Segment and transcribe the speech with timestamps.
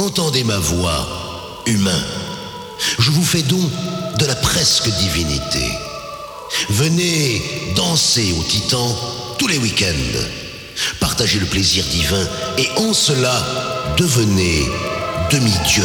[0.00, 2.02] Entendez ma voix, humain.
[2.98, 3.60] Je vous fais don
[4.18, 5.70] de la presque divinité.
[6.70, 7.42] Venez
[7.76, 8.96] danser au Titan
[9.38, 10.18] tous les week-ends.
[11.00, 13.44] Partagez le plaisir divin et en cela,
[13.98, 14.64] devenez
[15.30, 15.84] demi-dieu.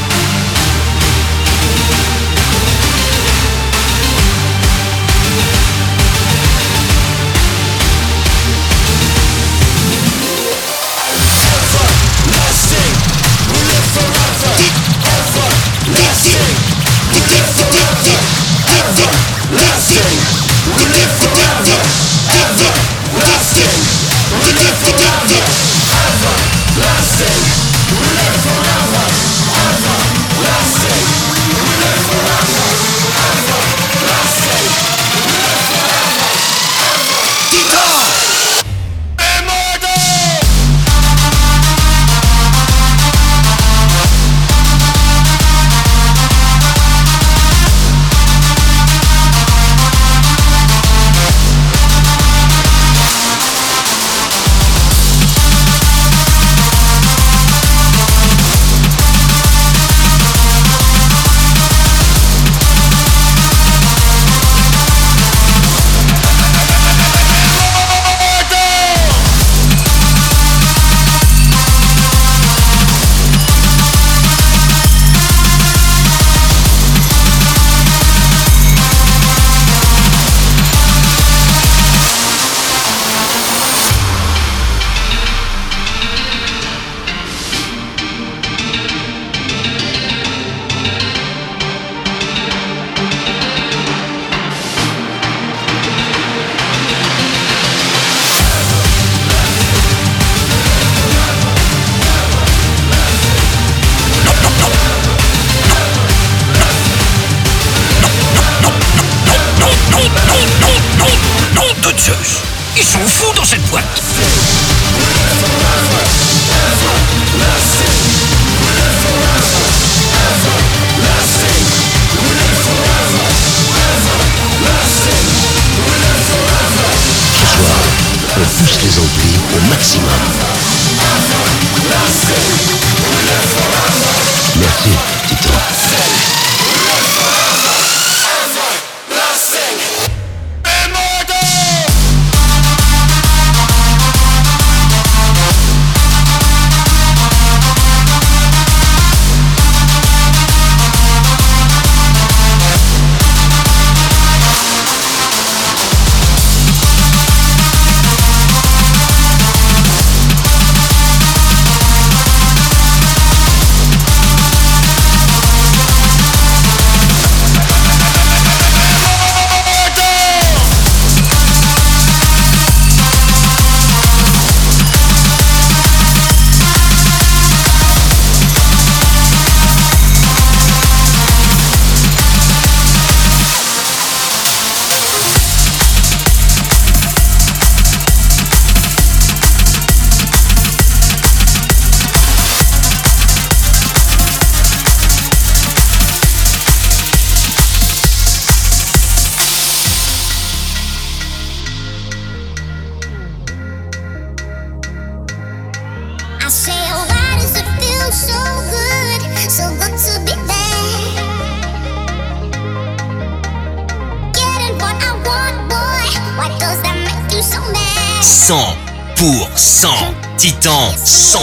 [128.61, 130.07] pousse les oublis au maximum.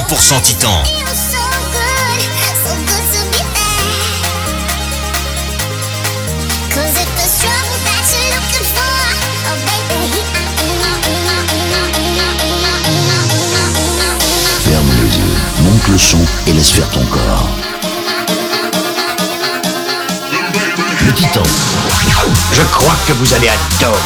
[0.08, 0.82] 100% Titan.
[14.64, 15.24] Ferme les yeux,
[15.60, 17.48] monte le son et laisse faire ton corps.
[21.04, 21.42] Le titan.
[22.52, 23.98] Je crois que vous allez adorer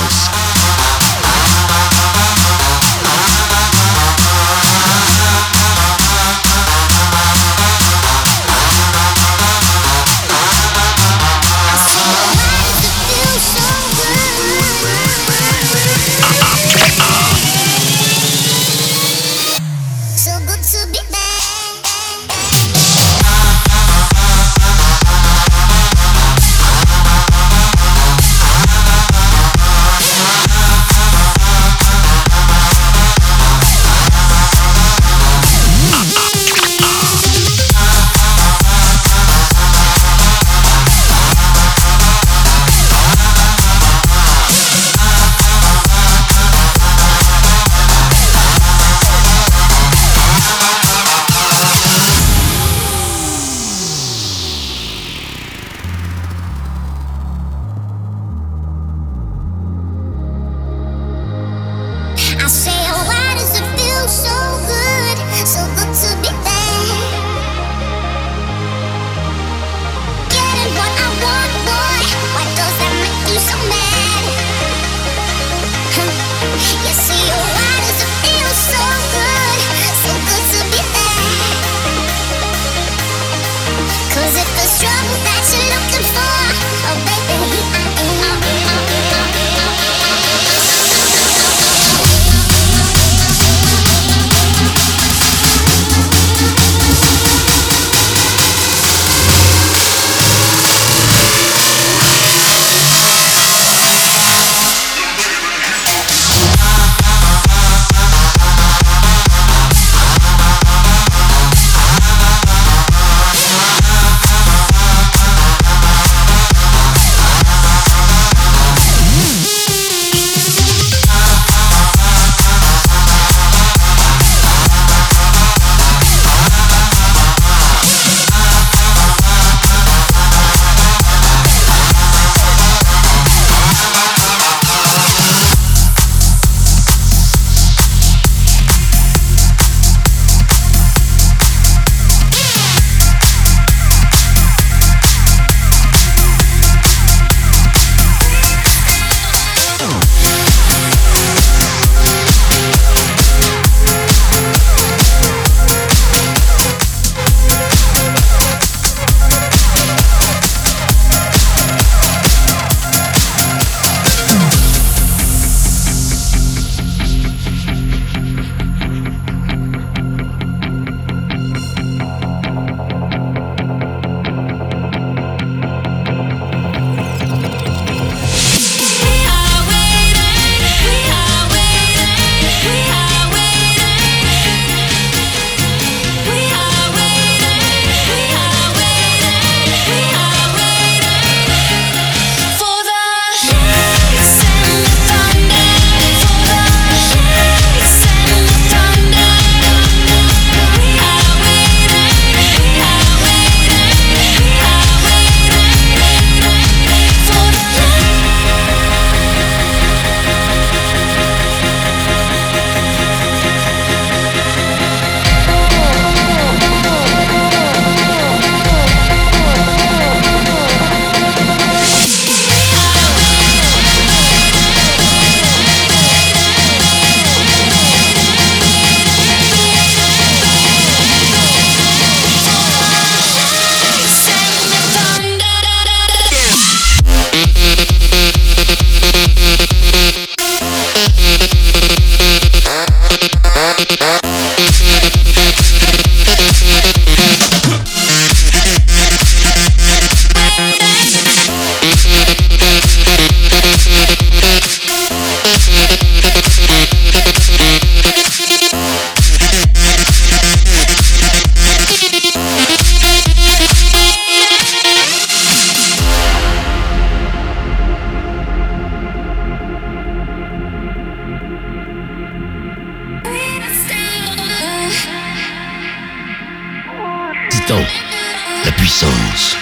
[277.69, 279.57] la puissance.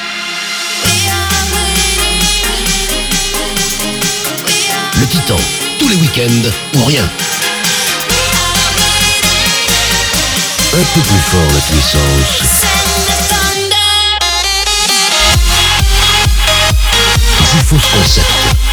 [4.99, 5.37] Le titan,
[5.78, 7.04] tous les week-ends ou rien.
[10.73, 12.42] Un peu plus fort la puissance.
[17.38, 18.69] Je fausse concept.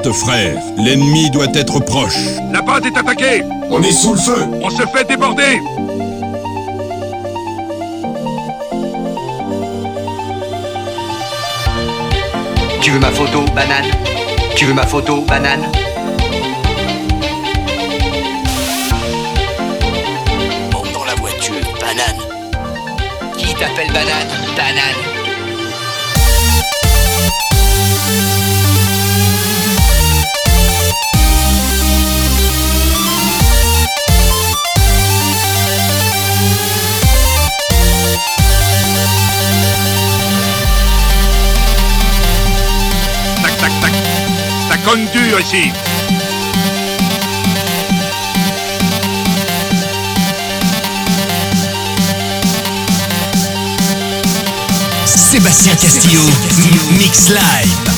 [0.00, 0.58] Alerte, frère.
[0.76, 2.18] L'ennemi doit être proche.
[2.52, 5.60] La base est attaquée On est sous le feu On se fait déborder
[12.82, 13.90] Tu veux ma photo, banane?
[14.56, 15.66] Tu veux ma photo, banane?
[20.72, 23.36] Monte dans la voiture, banane.
[23.36, 24.28] Qui t'appelle banane?
[24.56, 25.09] Banane
[44.84, 45.70] conne dur ici
[55.06, 56.22] Sébastien Castillo,
[56.98, 57.89] Mix Live.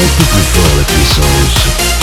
[0.00, 1.99] Un peu plus fort la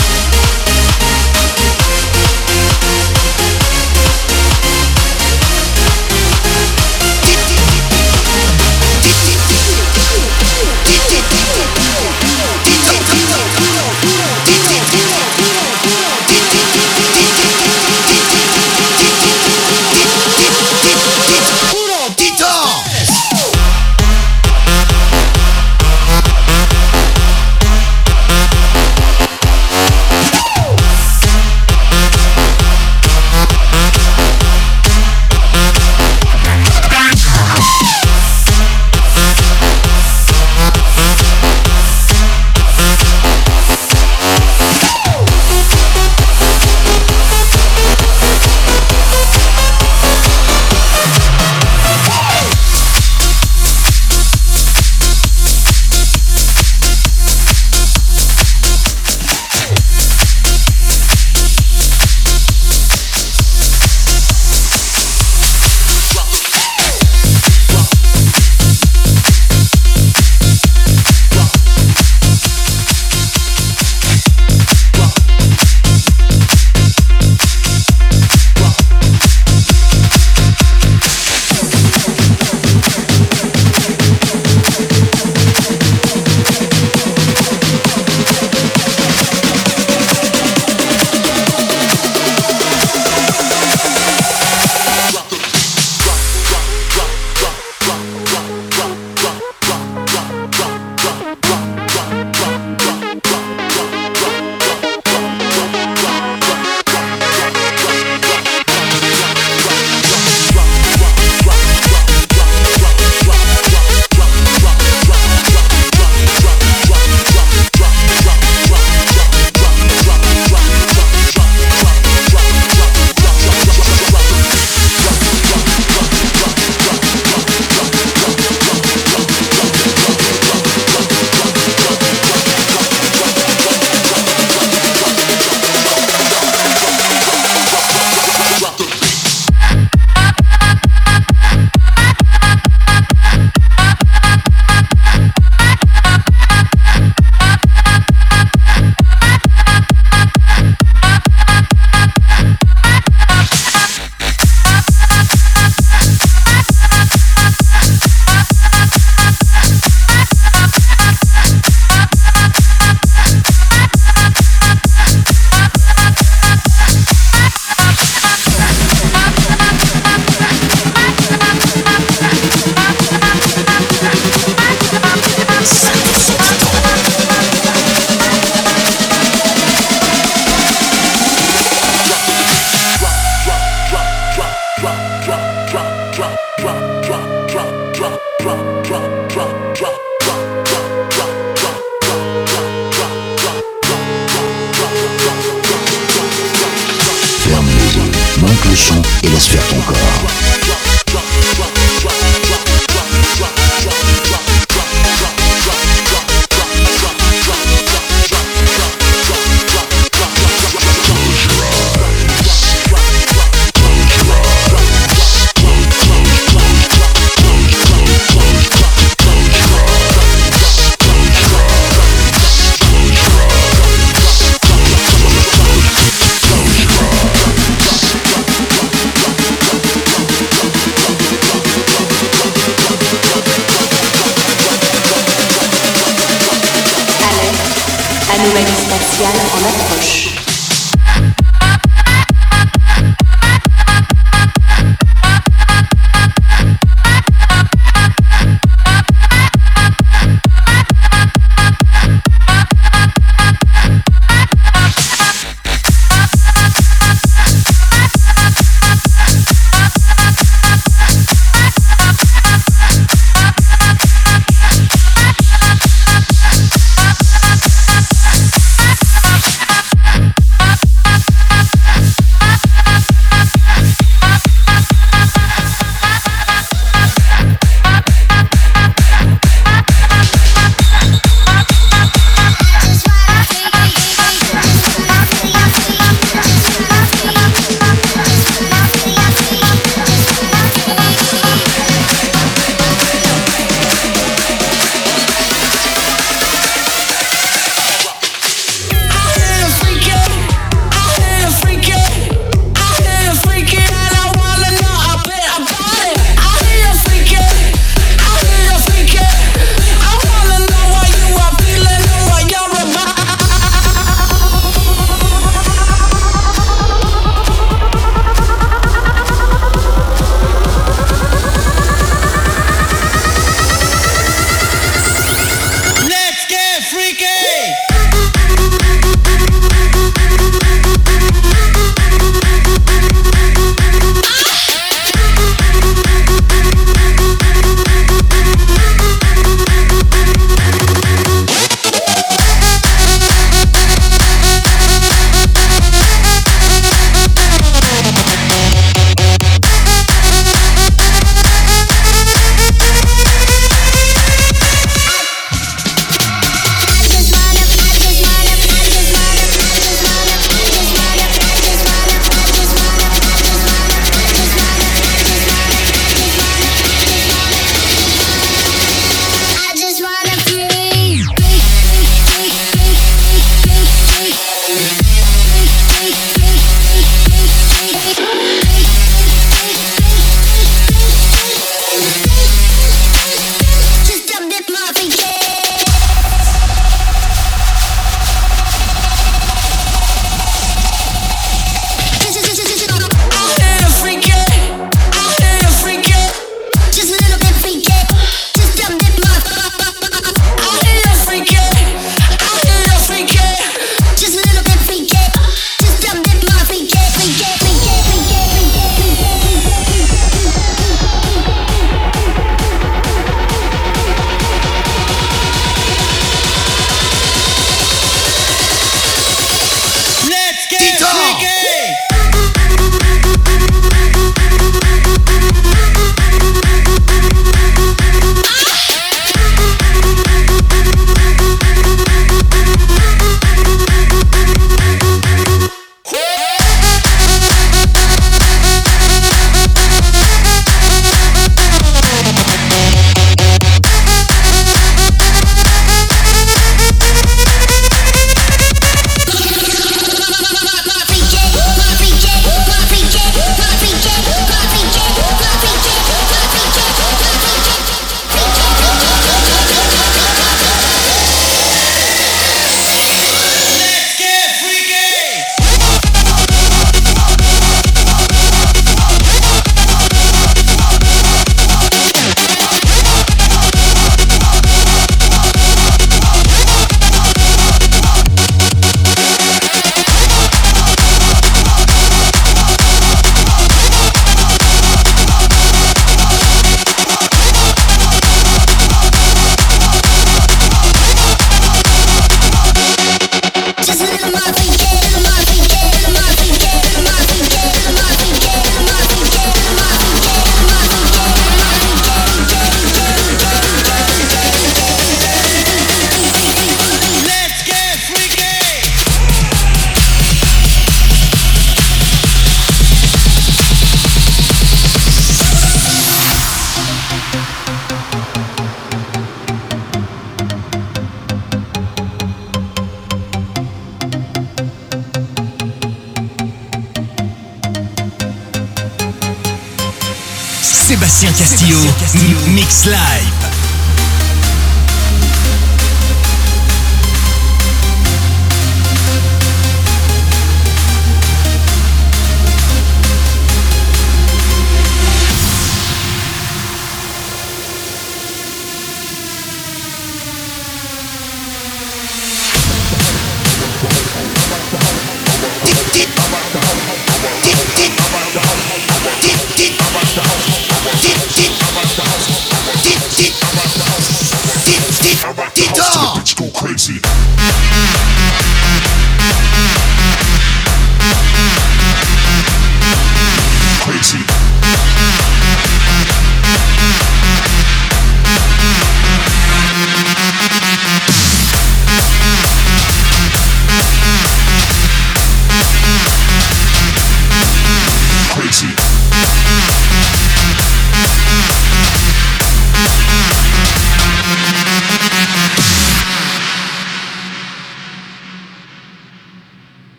[531.68, 533.47] Castillo, Mix Live.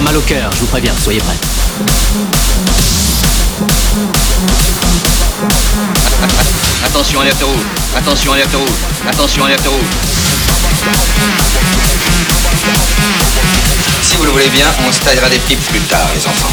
[0.00, 1.36] mal au cœur, je vous préviens, soyez prêts.
[6.84, 7.64] Attention à l'after rouge,
[7.96, 8.68] attention à rouge,
[9.08, 9.80] attention à l'after rouge.
[14.02, 16.52] Si vous le voulez bien, on se taillera des pipes plus tard, les enfants.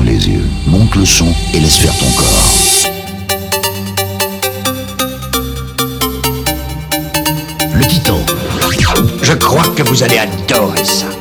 [0.00, 2.88] Les yeux, monte le son et laisse faire ton corps.
[7.74, 8.18] Le Titan.
[9.22, 11.11] Je crois que vous allez adorer ça.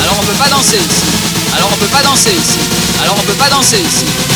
[0.00, 1.02] Alors on peut pas danser ici.
[1.56, 2.58] Alors on peut pas danser ici.
[3.02, 4.31] Alors on peut pas danser ici.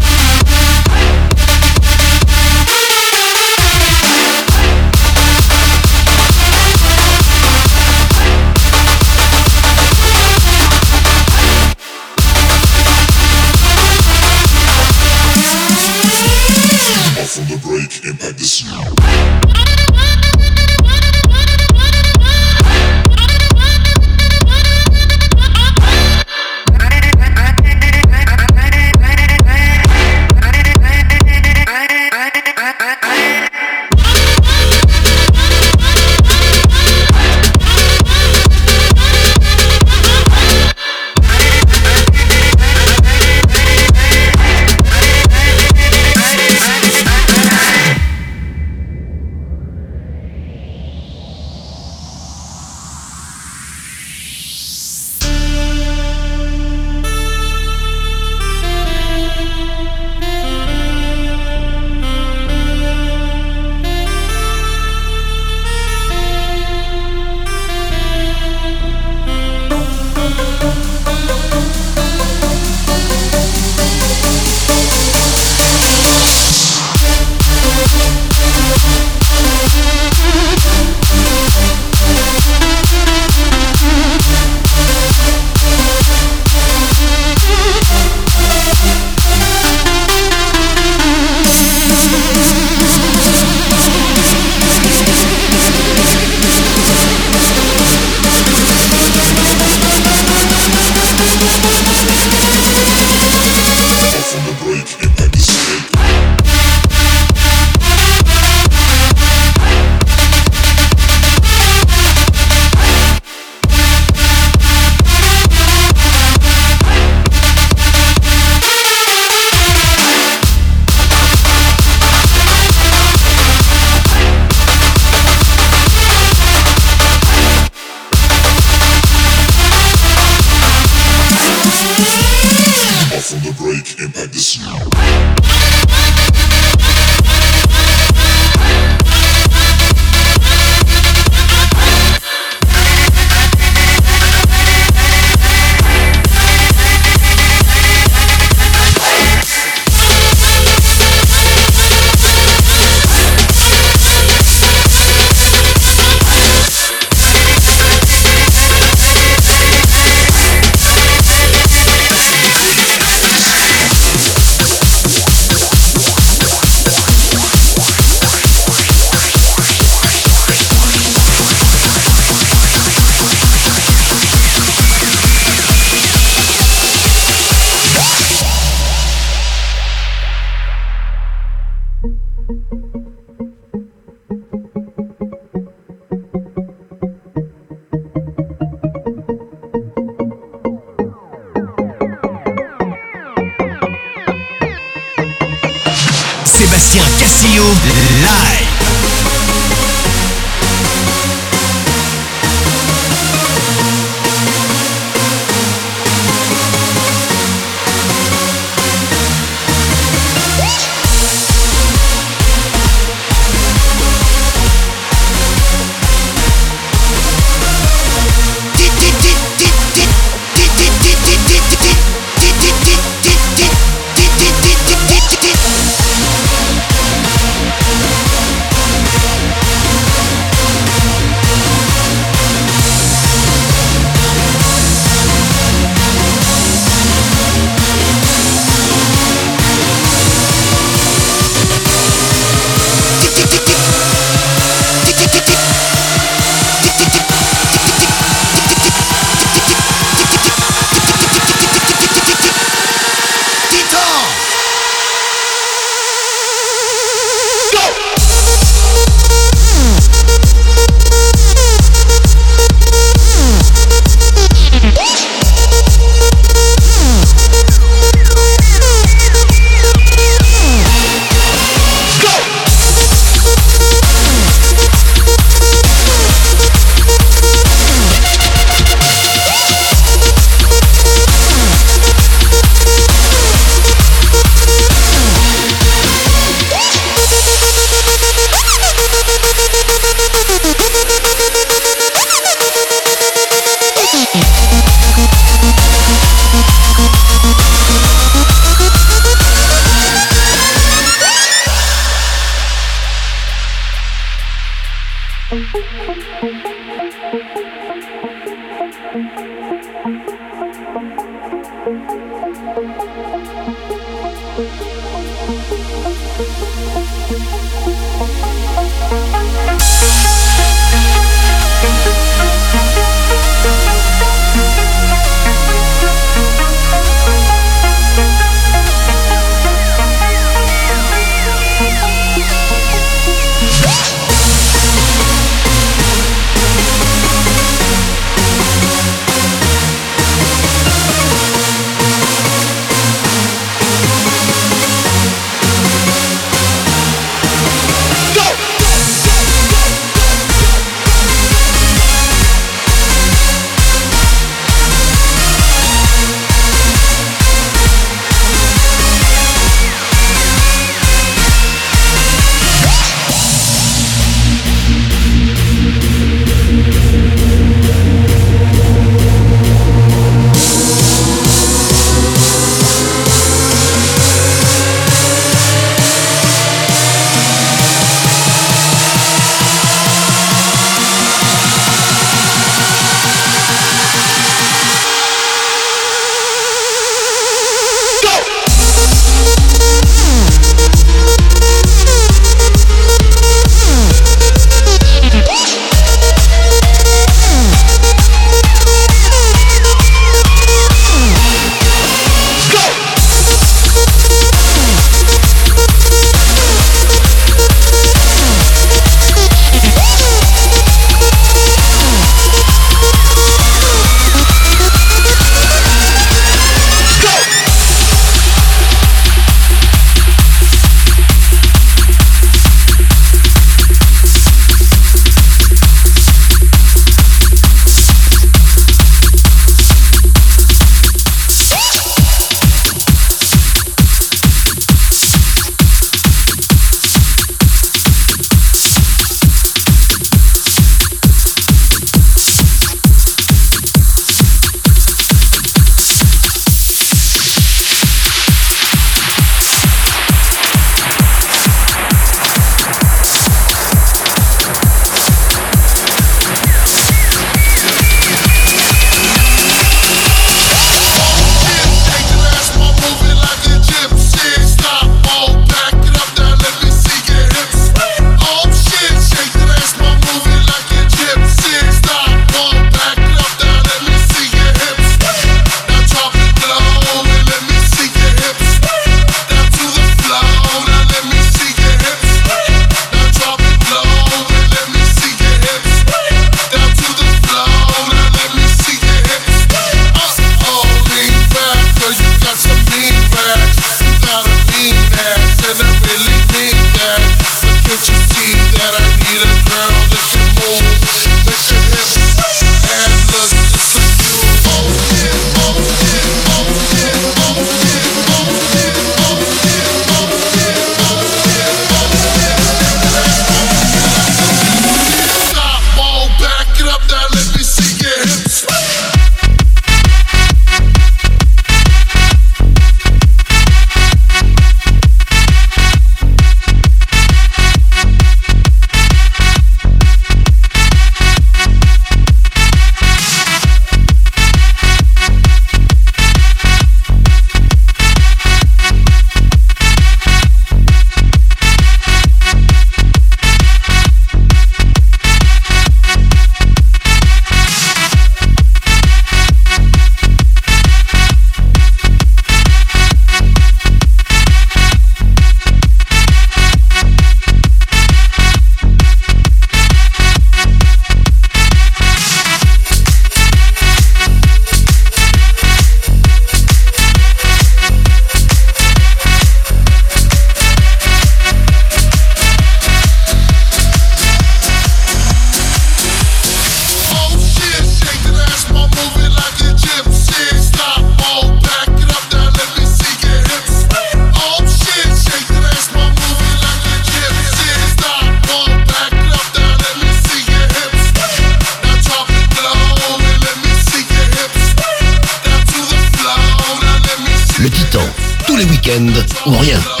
[598.91, 599.13] Week-end
[599.45, 600.00] ou rien.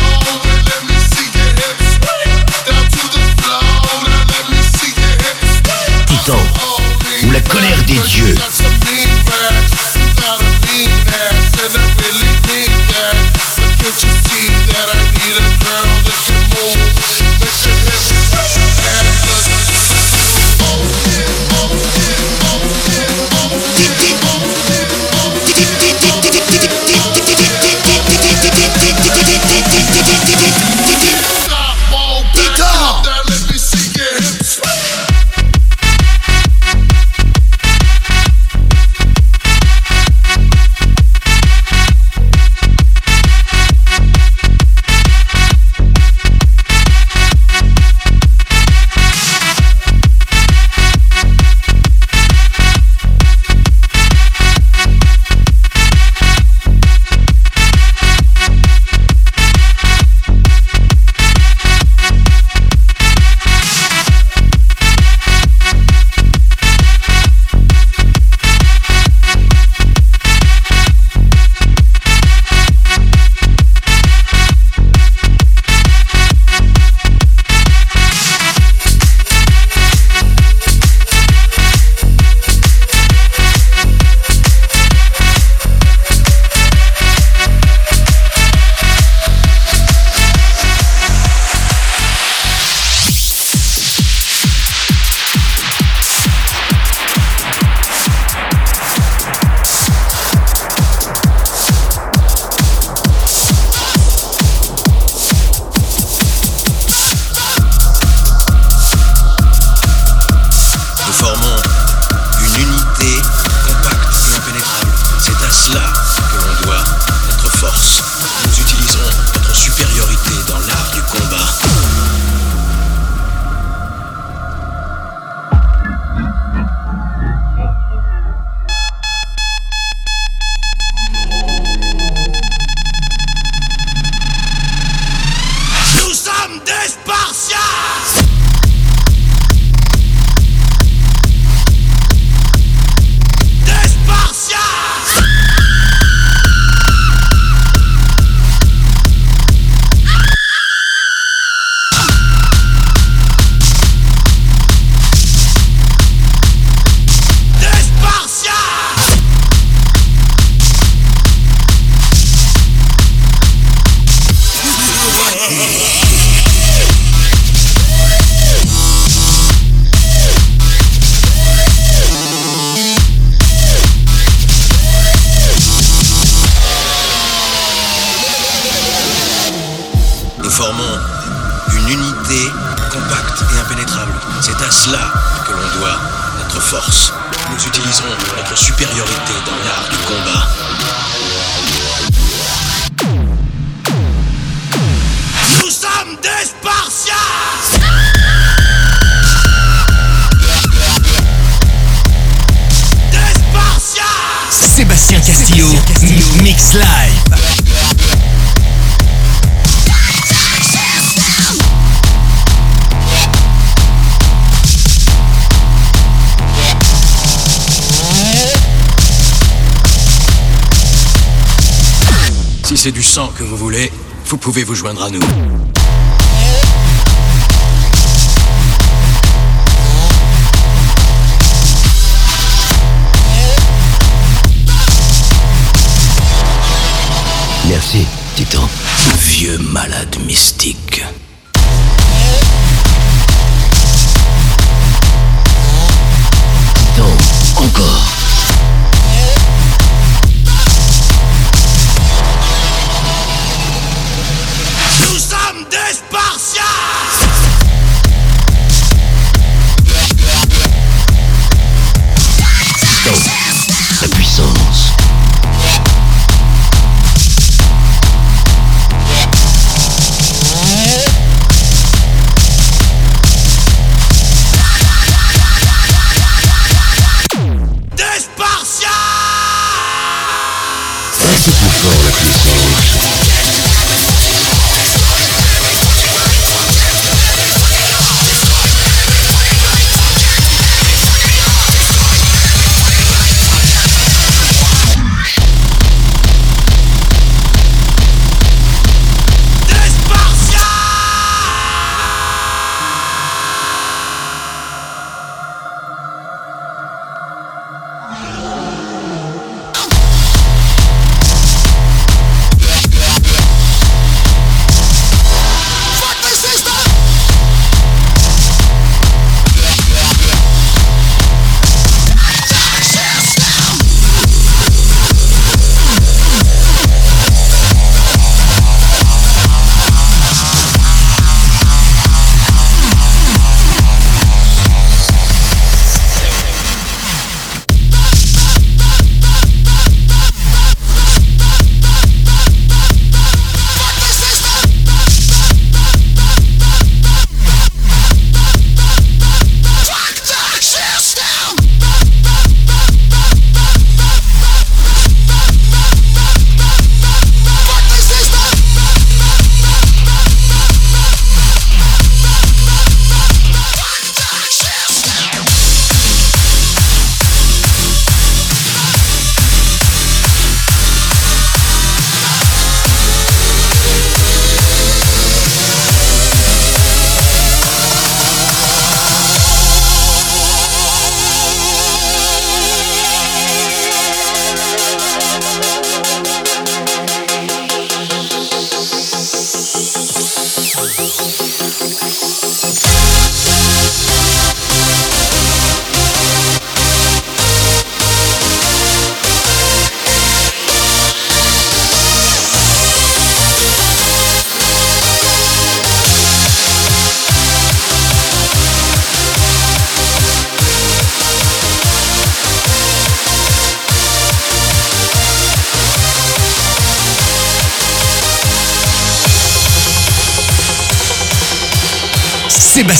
[225.01, 225.30] hanım.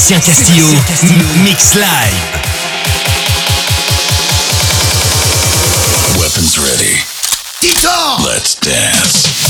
[0.01, 0.67] Sébastien Castillo,
[1.43, 1.85] Mix Live.
[6.17, 6.97] Weapons ready.
[7.61, 9.40] Titan Let's dance.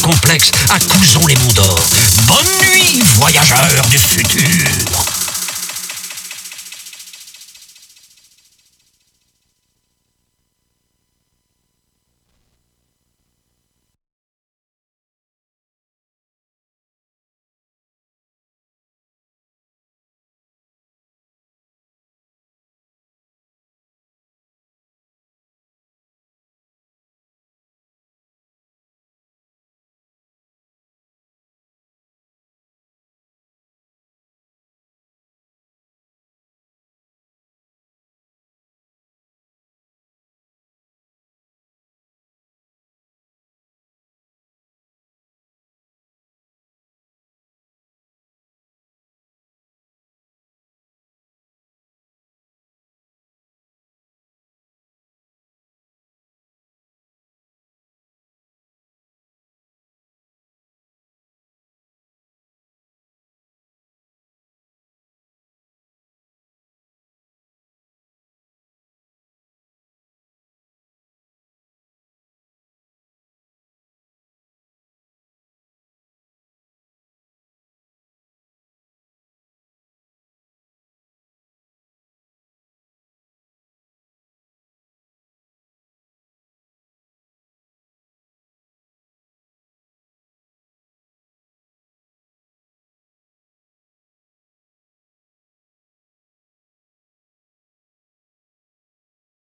[0.00, 0.78] Complexe à
[1.26, 1.78] les monts d'Or.
[2.26, 4.89] Bonne nuit, voyageurs du futur